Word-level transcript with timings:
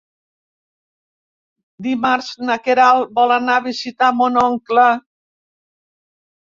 Dimarts 1.89 2.33
na 2.49 2.57
Queralt 2.69 3.15
vol 3.21 3.37
anar 3.39 3.61
a 3.61 3.67
visitar 3.71 4.11
mon 4.19 4.45
oncle. 4.49 4.91